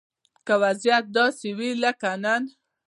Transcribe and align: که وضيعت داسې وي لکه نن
که 0.45 0.53
وضيعت 0.63 1.05
داسې 1.17 1.49
وي 1.57 1.71
لکه 1.83 2.09
نن 2.23 2.43